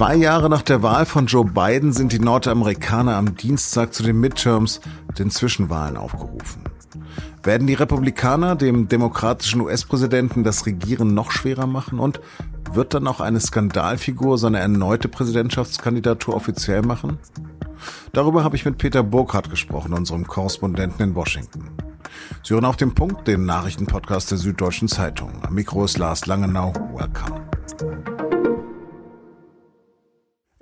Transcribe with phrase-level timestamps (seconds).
[0.00, 4.18] Zwei Jahre nach der Wahl von Joe Biden sind die Nordamerikaner am Dienstag zu den
[4.18, 4.80] Midterms,
[5.18, 6.64] den Zwischenwahlen, aufgerufen.
[7.42, 12.18] Werden die Republikaner dem demokratischen US-Präsidenten das Regieren noch schwerer machen und
[12.72, 17.18] wird dann auch eine Skandalfigur seine erneute Präsidentschaftskandidatur offiziell machen?
[18.14, 21.68] Darüber habe ich mit Peter Burkhardt gesprochen, unserem Korrespondenten in Washington.
[22.42, 25.42] Sie hören auf den Punkt, den Nachrichtenpodcast der Süddeutschen Zeitung.
[25.42, 26.72] Am Mikro ist Lars Langenau.
[26.94, 28.19] Welcome.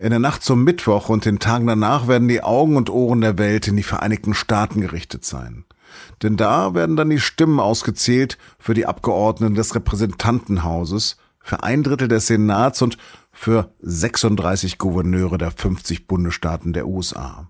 [0.00, 3.36] In der Nacht zum Mittwoch und den Tagen danach werden die Augen und Ohren der
[3.36, 5.64] Welt in die Vereinigten Staaten gerichtet sein.
[6.22, 12.06] Denn da werden dann die Stimmen ausgezählt für die Abgeordneten des Repräsentantenhauses, für ein Drittel
[12.06, 12.96] des Senats und
[13.32, 17.48] für 36 Gouverneure der 50 Bundesstaaten der USA.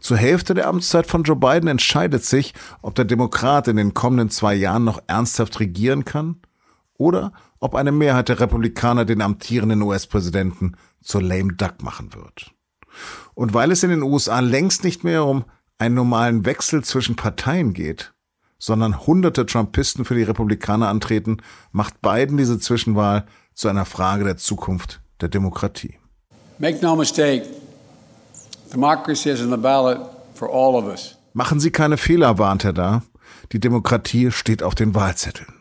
[0.00, 4.30] Zur Hälfte der Amtszeit von Joe Biden entscheidet sich, ob der Demokrat in den kommenden
[4.30, 6.40] zwei Jahren noch ernsthaft regieren kann
[6.98, 12.52] oder ob eine Mehrheit der Republikaner den amtierenden US-Präsidenten zur lame duck machen wird.
[13.34, 15.44] Und weil es in den USA längst nicht mehr um
[15.78, 18.14] einen normalen Wechsel zwischen Parteien geht,
[18.58, 21.38] sondern hunderte Trumpisten für die Republikaner antreten,
[21.72, 25.98] macht Biden diese Zwischenwahl zu einer Frage der Zukunft der Demokratie.
[26.58, 27.46] Make no mistake,
[28.72, 29.98] democracy is on the ballot
[30.34, 31.16] for all of us.
[31.34, 33.02] Machen Sie keine Fehler, warnt er da.
[33.52, 35.55] Die Demokratie steht auf den Wahlzetteln.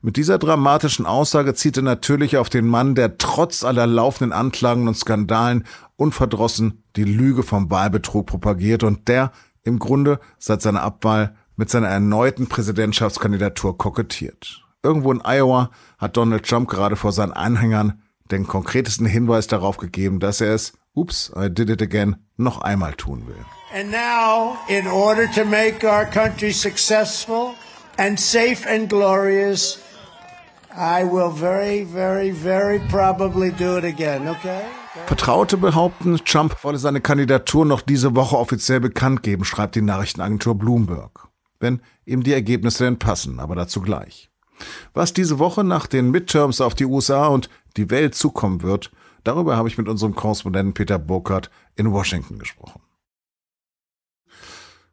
[0.00, 4.88] Mit dieser dramatischen Aussage zieht er natürlich auf den Mann, der trotz aller laufenden Anklagen
[4.88, 5.64] und Skandalen
[5.96, 9.32] unverdrossen die Lüge vom Wahlbetrug propagiert und der
[9.64, 14.62] im Grunde seit seiner Abwahl mit seiner erneuten Präsidentschaftskandidatur kokettiert.
[14.82, 20.20] Irgendwo in Iowa hat Donald Trump gerade vor seinen Anhängern den konkretesten Hinweis darauf gegeben,
[20.20, 23.44] dass er es, ups, I did it again, noch einmal tun will.
[23.74, 27.54] And now, in order to make our country successful
[27.98, 29.78] and safe and glorious,
[30.76, 34.62] I will very, very, very probably do it again, okay?
[35.06, 40.54] Vertraute behaupten, Trump wolle seine Kandidatur noch diese Woche offiziell bekannt geben, schreibt die Nachrichtenagentur
[40.54, 41.28] Bloomberg.
[41.60, 44.30] Wenn ihm die Ergebnisse denn passen, aber dazu gleich.
[44.94, 48.90] Was diese Woche nach den Midterms auf die USA und die Welt zukommen wird,
[49.22, 52.80] darüber habe ich mit unserem Korrespondenten Peter Burkhardt in Washington gesprochen.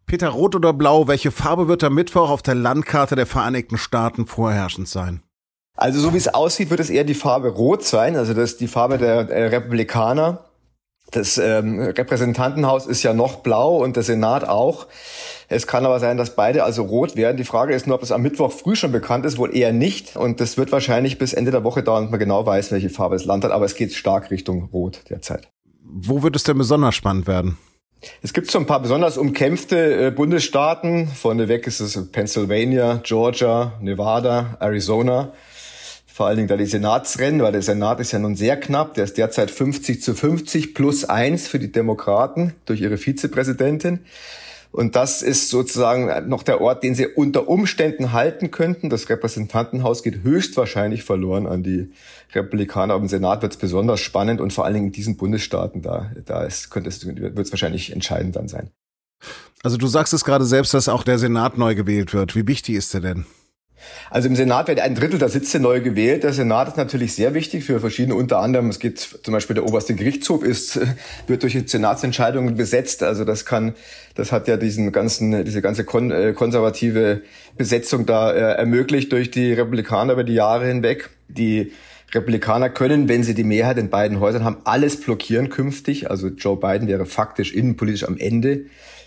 [0.05, 4.25] Peter, rot oder blau, welche Farbe wird am Mittwoch auf der Landkarte der Vereinigten Staaten
[4.25, 5.21] vorherrschend sein?
[5.75, 8.61] Also so wie es aussieht, wird es eher die Farbe Rot sein, also das ist
[8.61, 10.45] die Farbe der, der Republikaner.
[11.11, 14.87] Das ähm, Repräsentantenhaus ist ja noch blau und der Senat auch.
[15.47, 17.37] Es kann aber sein, dass beide also rot werden.
[17.37, 20.15] Die Frage ist nur, ob das am Mittwoch früh schon bekannt ist, wohl eher nicht.
[20.15, 23.15] Und das wird wahrscheinlich bis Ende der Woche dauern, und man genau weiß, welche Farbe
[23.15, 23.51] es landet.
[23.51, 25.49] Aber es geht stark Richtung Rot derzeit.
[25.83, 27.57] Wo wird es denn besonders spannend werden?
[28.21, 31.07] Es gibt so ein paar besonders umkämpfte äh, Bundesstaaten.
[31.07, 35.31] Vorneweg ist es Pennsylvania, Georgia, Nevada, Arizona
[36.13, 39.05] vor allen Dingen da die Senatsrennen, weil der Senat ist ja nun sehr knapp, der
[39.05, 44.01] ist derzeit 50 zu 50 plus eins für die Demokraten durch ihre Vizepräsidentin.
[44.73, 48.89] Und das ist sozusagen noch der Ort, den sie unter Umständen halten könnten.
[48.89, 51.91] Das Repräsentantenhaus geht höchstwahrscheinlich verloren an die
[52.33, 52.95] Republikaner.
[52.95, 56.11] Aber im Senat wird es besonders spannend und vor allen Dingen in diesen Bundesstaaten, da,
[56.25, 58.71] da ist, könnte es, wird es wahrscheinlich entscheidend dann sein.
[59.61, 62.35] Also du sagst es gerade selbst, dass auch der Senat neu gewählt wird.
[62.35, 63.27] Wie wichtig ist er denn?
[64.09, 66.23] Also im Senat wird ein Drittel der Sitze neu gewählt.
[66.23, 69.65] Der Senat ist natürlich sehr wichtig für verschiedene, unter anderem, es geht zum Beispiel der
[69.65, 70.79] oberste Gerichtshof ist,
[71.27, 73.03] wird durch Senatsentscheidungen besetzt.
[73.03, 73.75] Also das kann,
[74.15, 77.21] das hat ja diesen ganzen, diese ganze kon äh, konservative
[77.57, 81.09] Besetzung da äh, ermöglicht durch die Republikaner über die Jahre hinweg.
[81.27, 81.71] Die
[82.13, 86.09] Republikaner können, wenn sie die Mehrheit in beiden Häusern haben, alles blockieren künftig.
[86.09, 88.65] Also Joe Biden wäre faktisch innenpolitisch am Ende.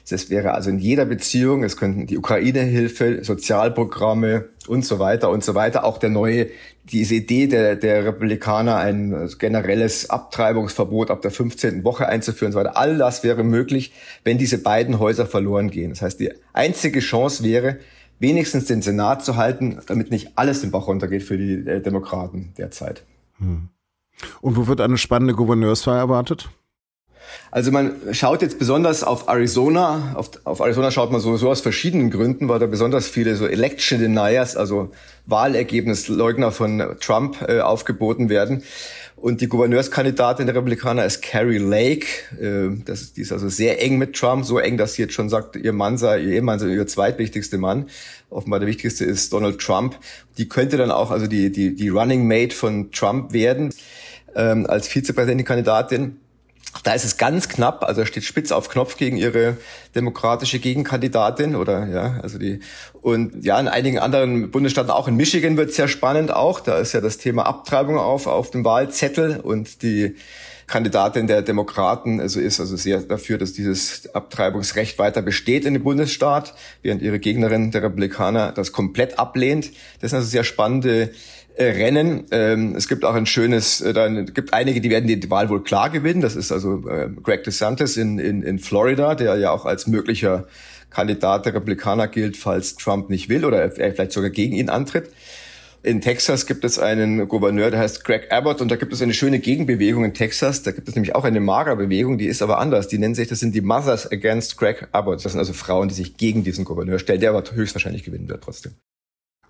[0.09, 5.43] Das wäre also in jeder Beziehung, es könnten die Ukraine-Hilfe, Sozialprogramme und so weiter und
[5.43, 6.47] so weiter, auch der neue,
[6.84, 11.83] diese Idee der, der Republikaner, ein generelles Abtreibungsverbot ab der 15.
[11.83, 12.77] Woche einzuführen und so weiter.
[12.77, 13.93] All das wäre möglich,
[14.23, 15.91] wenn diese beiden Häuser verloren gehen.
[15.91, 17.78] Das heißt, die einzige Chance wäre,
[18.19, 22.52] wenigstens den Senat zu halten, damit nicht alles den Bach runtergeht für die äh, Demokraten
[22.56, 23.05] derzeit.
[23.38, 23.69] Hm.
[24.40, 26.49] Und wo wird eine spannende Gouverneurswahl erwartet?
[27.50, 30.12] Also man schaut jetzt besonders auf Arizona.
[30.14, 34.00] Auf, auf, Arizona schaut man sowieso aus verschiedenen Gründen, weil da besonders viele so Election
[34.00, 34.90] Deniers, also
[35.26, 38.62] Wahlergebnisleugner von Trump äh, aufgeboten werden.
[39.16, 42.06] Und die Gouverneurskandidatin der Republikaner ist Carrie Lake.
[42.38, 45.30] Äh, das, die ist also sehr eng mit Trump, so eng, dass sie jetzt schon
[45.30, 47.88] sagt, ihr Mann sei, ihr Ehemann sei ihr zweitwichtigster Mann.
[48.28, 49.98] Offenbar der wichtigste ist Donald Trump.
[50.36, 53.72] Die könnte dann auch also die, die, die Running Mate von Trump werden
[54.34, 56.20] ähm, als Vizepräsidentenkandidatin.
[56.82, 59.56] Da ist es ganz knapp, also steht spitz auf Knopf gegen ihre
[59.94, 62.60] demokratische Gegenkandidatin oder ja, also die
[63.00, 66.60] und ja, in einigen anderen Bundesstaaten, auch in Michigan wird es sehr spannend auch.
[66.60, 70.16] Da ist ja das Thema Abtreibung auf auf dem Wahlzettel und die
[70.66, 75.84] Kandidatin der Demokraten also ist also sehr dafür, dass dieses Abtreibungsrecht weiter besteht in dem
[75.84, 79.70] Bundesstaat, während ihre Gegnerin der Republikaner das komplett ablehnt.
[80.00, 81.12] Das sind also sehr spannende
[81.56, 82.25] äh, Rennen.
[82.31, 85.62] Ähm, es gibt auch ein schönes, äh, dann gibt einige, die werden die Wahl wohl
[85.62, 86.20] klar gewinnen.
[86.20, 90.47] Das ist also äh, Greg DeSantis in, in, in Florida, der ja auch als möglicher
[90.91, 95.11] Kandidat der Republikaner gilt, falls Trump nicht will oder er vielleicht sogar gegen ihn antritt.
[95.82, 99.14] In Texas gibt es einen Gouverneur, der heißt Greg Abbott und da gibt es eine
[99.14, 100.62] schöne Gegenbewegung in Texas.
[100.62, 102.88] Da gibt es nämlich auch eine Magerbewegung, die ist aber anders.
[102.88, 105.25] Die nennen sich, das sind die Mothers Against Greg Abbott.
[105.25, 108.43] Das sind also Frauen, die sich gegen diesen Gouverneur stellen, der aber höchstwahrscheinlich gewinnen wird
[108.43, 108.73] trotzdem.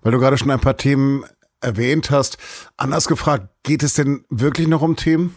[0.03, 1.25] Weil du gerade schon ein paar Themen
[1.61, 2.37] erwähnt hast.
[2.77, 5.35] Anders gefragt, geht es denn wirklich noch um Themen?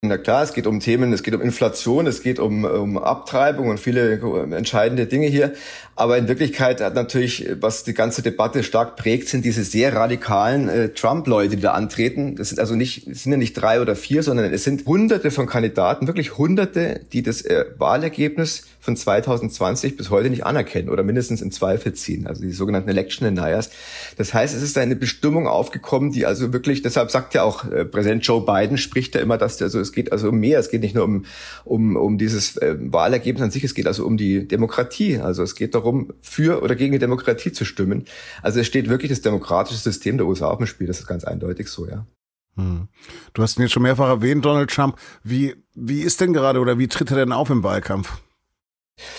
[0.00, 3.68] Na klar, es geht um Themen, es geht um Inflation, es geht um, um Abtreibung
[3.68, 4.20] und viele
[4.56, 5.54] entscheidende Dinge hier.
[5.96, 10.68] Aber in Wirklichkeit hat natürlich, was die ganze Debatte stark prägt, sind diese sehr radikalen
[10.68, 12.36] äh, Trump-Leute, die da antreten.
[12.36, 15.46] Das sind also nicht, sind ja nicht drei oder vier, sondern es sind hunderte von
[15.46, 21.42] Kandidaten, wirklich hunderte, die das äh, Wahlergebnis von 2020 bis heute nicht anerkennen oder mindestens
[21.42, 23.70] in Zweifel ziehen, also die sogenannten Election Deniers.
[24.16, 27.84] Das heißt, es ist eine Bestimmung aufgekommen, die also wirklich, deshalb sagt ja auch äh,
[27.84, 30.82] Präsident Joe Biden, spricht ja immer, dass also es geht also um mehr, es geht
[30.82, 31.24] nicht nur um,
[31.64, 35.54] um, um dieses äh, Wahlergebnis an sich, es geht also um die Demokratie, also es
[35.54, 38.04] geht darum, für oder gegen die Demokratie zu stimmen.
[38.42, 41.24] Also es steht wirklich das demokratische System der USA auf dem Spiel, das ist ganz
[41.24, 42.06] eindeutig so, ja.
[42.56, 42.88] Hm.
[43.34, 44.96] Du hast ihn jetzt schon mehrfach erwähnt, Donald Trump.
[45.22, 48.20] Wie, wie ist denn gerade oder wie tritt er denn auf im Wahlkampf?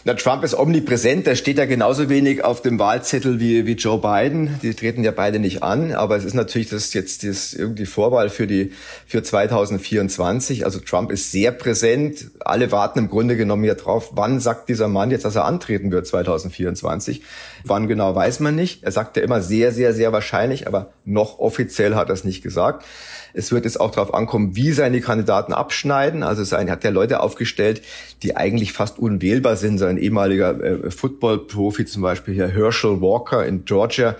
[0.04, 4.00] Na, Trump ist omnipräsent, der steht ja genauso wenig auf dem Wahlzettel wie, wie Joe
[4.00, 4.60] Biden.
[4.62, 8.30] Die treten ja beide nicht an, aber es ist natürlich das jetzt das irgendwie Vorwahl
[8.30, 8.72] für die,
[9.06, 10.66] für 2024.
[10.66, 12.32] Also Trump ist sehr präsent.
[12.42, 15.92] Alle warten im Grunde genommen ja drauf, wann sagt dieser Mann jetzt, dass er antreten
[15.92, 17.22] wird 2024.
[17.64, 18.84] Wann genau weiß man nicht.
[18.84, 22.44] Er sagt ja immer sehr, sehr, sehr wahrscheinlich, aber noch offiziell hat er es nicht
[22.44, 22.86] gesagt.
[23.34, 26.24] Es wird jetzt auch darauf ankommen, wie seine Kandidaten abschneiden.
[26.24, 27.82] Also sein hat ja Leute aufgestellt,
[28.24, 29.69] die eigentlich fast unwählbar sind.
[29.78, 34.16] Sein ehemaliger äh, Football-Profi zum Beispiel hier Herschel Walker in Georgia,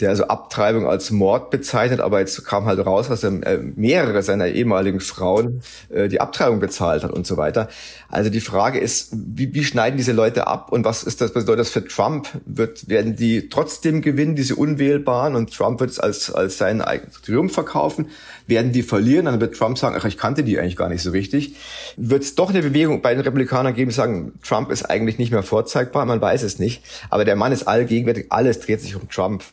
[0.00, 4.22] der also Abtreibung als Mord bezeichnet, aber jetzt kam halt raus, dass er äh, mehrere
[4.22, 7.68] seiner ehemaligen Frauen äh, die Abtreibung bezahlt hat und so weiter.
[8.08, 11.44] Also die Frage ist, wie, wie schneiden diese Leute ab und was ist das, was
[11.44, 12.28] bedeutet das für Trump?
[12.46, 17.12] Wird, werden die trotzdem gewinnen, diese Unwählbaren und Trump wird es als, als seinen eigenen
[17.24, 18.08] Triumph verkaufen?
[18.46, 19.26] Werden die verlieren?
[19.26, 21.56] Dann wird Trump sagen, ach, ich kannte die eigentlich gar nicht so richtig.
[21.96, 25.32] Wird es doch eine Bewegung bei den Republikanern geben, die sagen, Trump ist eigentlich nicht
[25.32, 26.06] mehr vorzeigbar?
[26.06, 26.82] Man weiß es nicht.
[27.10, 29.44] Aber der Mann ist allgegenwärtig, alles dreht sich um Trump.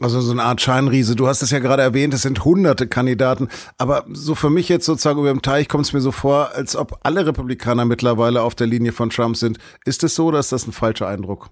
[0.00, 1.16] Also so eine Art Scheinriese.
[1.16, 3.48] Du hast es ja gerade erwähnt, es sind hunderte Kandidaten.
[3.76, 6.76] Aber so für mich jetzt sozusagen über dem Teich kommt es mir so vor, als
[6.76, 9.58] ob alle Republikaner mittlerweile auf der Linie von Trump sind.
[9.84, 11.50] Ist es so oder ist das ein falscher Eindruck?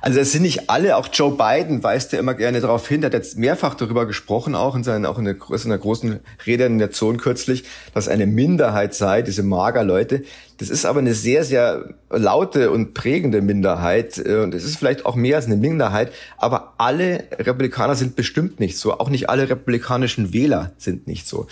[0.00, 3.08] Also es sind nicht alle, auch Joe Biden weist ja immer gerne darauf hin, der
[3.08, 7.18] hat jetzt mehrfach darüber gesprochen, auch in, seinen, auch in, großen Rede in der Zone
[7.18, 10.22] kürzlich, dass eine Minderheit sei, diese Mager-Leute.
[10.60, 15.06] Das ist aber eine sehr, sehr laute und prägende Minderheit äh, und es ist vielleicht
[15.06, 19.48] auch mehr als eine Minderheit, aber alle Republikaner sind bestimmt nicht so, auch nicht alle
[19.48, 21.46] republikanischen Wähler sind nicht so.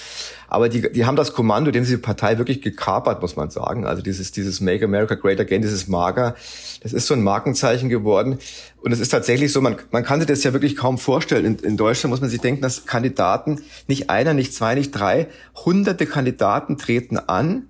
[0.46, 3.86] Aber die, die haben das Kommando, dem sie die Partei wirklich gekapert, muss man sagen.
[3.86, 6.36] Also dieses, dieses Make America Great Again, dieses Mager,
[6.82, 8.38] das ist so ein Markenzeichen geworden.
[8.82, 11.46] Und es ist tatsächlich so, man, man kann sich das ja wirklich kaum vorstellen.
[11.46, 15.28] In, in Deutschland muss man sich denken, dass Kandidaten, nicht einer, nicht zwei, nicht drei,
[15.64, 17.67] hunderte Kandidaten treten an,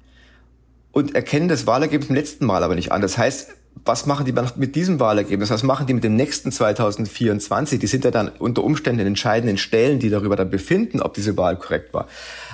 [0.93, 3.03] und erkennen das Wahlergebnis im letzten Mal aber nicht an.
[3.03, 3.55] Das heißt,
[3.85, 5.51] was machen die mit diesem Wahlergebnis?
[5.51, 7.79] Was machen die mit dem nächsten 2024?
[7.79, 11.37] Die sind ja dann unter Umständen in entscheidenden Stellen, die darüber dann befinden, ob diese
[11.37, 12.09] Wahl korrekt war.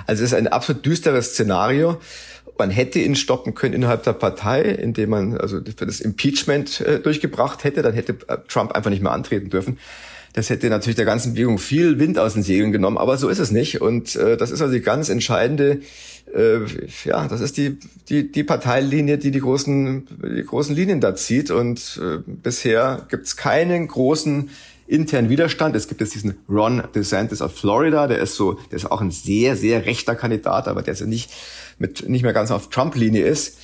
[0.07, 1.99] Also es ist ein absolut düsteres Szenario.
[2.57, 6.99] Man hätte ihn stoppen können innerhalb der Partei, indem man also für das Impeachment äh,
[6.99, 7.81] durchgebracht hätte.
[7.81, 9.77] Dann hätte äh, Trump einfach nicht mehr antreten dürfen.
[10.35, 13.39] Das hätte natürlich der ganzen Bewegung viel Wind aus den Segeln genommen, aber so ist
[13.39, 13.81] es nicht.
[13.81, 15.79] Und äh, das ist also die ganz entscheidende
[16.33, 16.59] äh,
[17.05, 17.77] ja, das ist die,
[18.09, 21.51] die, die Parteilinie, die die großen, die großen Linien da zieht.
[21.51, 24.49] Und äh, bisher gibt es keinen großen
[24.87, 25.75] internen Widerstand.
[25.75, 29.11] Es gibt jetzt diesen Ron DeSantis aus Florida, der ist so, der ist auch ein
[29.11, 31.31] sehr, sehr rechter Kandidat, aber der ist ja nicht
[31.79, 33.57] mit nicht mehr ganz auf Trump-Linie ist.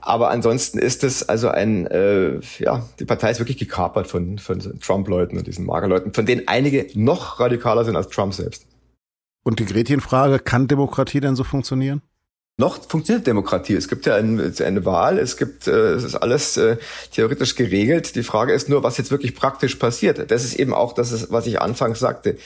[0.00, 4.58] Aber ansonsten ist es also ein, äh, ja, die Partei ist wirklich gekapert von, von
[4.80, 8.66] Trump-Leuten und diesen Magerleuten, von denen einige noch radikaler sind als Trump selbst.
[9.44, 12.02] Und die Gretchenfrage, kann Demokratie denn so funktionieren?
[12.58, 13.74] Noch funktioniert Demokratie.
[13.74, 16.76] Es gibt ja ein, eine Wahl, es gibt, äh, es ist alles äh,
[17.12, 18.16] theoretisch geregelt.
[18.16, 20.30] Die Frage ist nur, was jetzt wirklich praktisch passiert.
[20.30, 22.36] Das ist eben auch das, was ich anfangs sagte.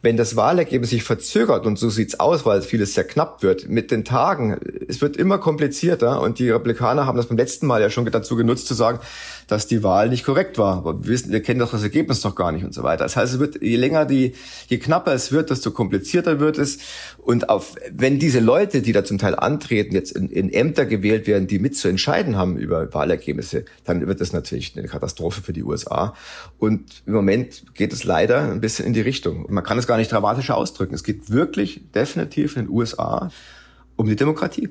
[0.00, 3.90] Wenn das Wahlergebnis sich verzögert, und so sieht's aus, weil vieles sehr knapp wird, mit
[3.90, 4.56] den Tagen,
[4.88, 8.36] es wird immer komplizierter und die Republikaner haben das beim letzten Mal ja schon dazu
[8.36, 9.00] genutzt zu sagen,
[9.48, 10.76] dass die Wahl nicht korrekt war.
[10.76, 13.04] Aber wir, wissen, wir kennen doch das Ergebnis doch gar nicht und so weiter.
[13.04, 14.34] Das heißt, es wird, je länger die,
[14.68, 16.78] je knapper es wird, desto komplizierter wird es.
[17.28, 21.26] Und auf, wenn diese Leute, die da zum Teil antreten, jetzt in, in Ämter gewählt
[21.26, 26.14] werden, die mitzuentscheiden haben über Wahlergebnisse, dann wird das natürlich eine Katastrophe für die USA.
[26.56, 29.44] Und im Moment geht es leider ein bisschen in die Richtung.
[29.50, 30.94] Man kann es gar nicht dramatischer ausdrücken.
[30.94, 33.30] Es geht wirklich definitiv in den USA
[33.96, 34.70] um die Demokratie.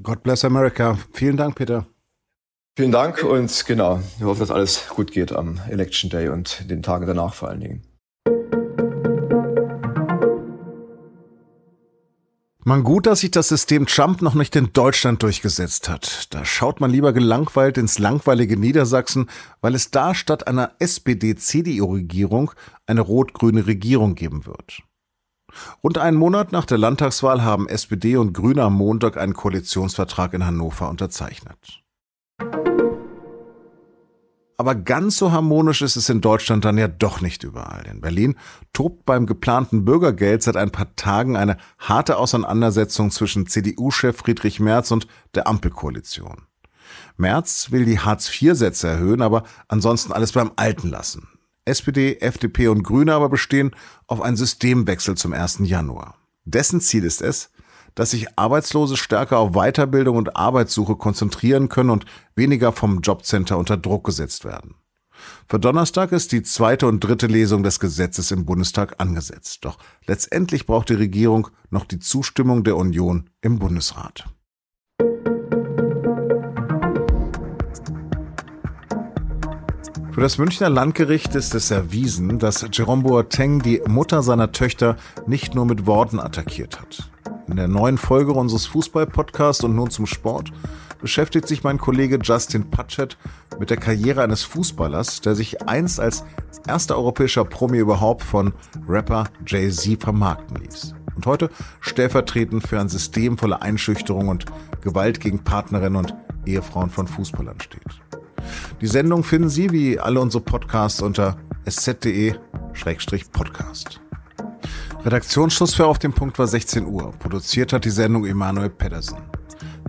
[0.00, 0.96] God bless America.
[1.12, 1.88] Vielen Dank, Peter.
[2.76, 6.84] Vielen Dank und genau, ich hoffe, dass alles gut geht am Election Day und den
[6.84, 7.89] Tagen danach vor allen Dingen.
[12.70, 16.32] Man gut, dass sich das System Trump noch nicht in Deutschland durchgesetzt hat.
[16.32, 19.28] Da schaut man lieber gelangweilt ins langweilige Niedersachsen,
[19.60, 22.52] weil es da statt einer SPD-CDU-Regierung
[22.86, 24.82] eine rot-grüne Regierung geben wird.
[25.82, 30.46] Rund einen Monat nach der Landtagswahl haben SPD und Grüne am Montag einen Koalitionsvertrag in
[30.46, 31.79] Hannover unterzeichnet.
[34.60, 37.86] Aber ganz so harmonisch ist es in Deutschland dann ja doch nicht überall.
[37.86, 38.36] In Berlin
[38.74, 44.90] tobt beim geplanten Bürgergeld seit ein paar Tagen eine harte Auseinandersetzung zwischen CDU-Chef Friedrich Merz
[44.90, 46.42] und der Ampelkoalition.
[47.16, 51.26] Merz will die Hartz-IV-Sätze erhöhen, aber ansonsten alles beim Alten lassen.
[51.64, 53.70] SPD, FDP und Grüne aber bestehen
[54.08, 55.60] auf einen Systemwechsel zum 1.
[55.60, 56.16] Januar.
[56.44, 57.50] Dessen Ziel ist es,
[57.94, 62.04] dass sich Arbeitslose stärker auf Weiterbildung und Arbeitssuche konzentrieren können und
[62.34, 64.74] weniger vom Jobcenter unter Druck gesetzt werden.
[65.46, 69.64] Für Donnerstag ist die zweite und dritte Lesung des Gesetzes im Bundestag angesetzt.
[69.64, 74.24] Doch letztendlich braucht die Regierung noch die Zustimmung der Union im Bundesrat.
[80.12, 85.54] Für das Münchner Landgericht ist es erwiesen, dass Jerome Boateng die Mutter seiner Töchter nicht
[85.54, 87.09] nur mit Worten attackiert hat.
[87.50, 90.52] In der neuen Folge unseres Fußball-Podcasts und nun zum Sport
[91.00, 93.18] beschäftigt sich mein Kollege Justin Patchett
[93.58, 96.22] mit der Karriere eines Fußballers, der sich einst als
[96.68, 98.52] erster europäischer Promi überhaupt von
[98.88, 100.94] Rapper Jay-Z vermarkten ließ.
[101.16, 104.44] Und heute stellvertretend für ein System voller Einschüchterung und
[104.80, 106.14] Gewalt gegen Partnerinnen und
[106.46, 107.82] Ehefrauen von Fußballern steht.
[108.80, 114.00] Die Sendung finden Sie wie alle unsere Podcasts unter sz.de-podcast.
[115.04, 117.12] Redaktionsschluss für Auf dem Punkt war 16 Uhr.
[117.18, 119.16] Produziert hat die Sendung Emanuel Pedersen.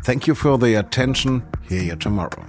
[0.06, 1.44] Thank you for the attention.
[1.68, 2.46] Hear you tomorrow.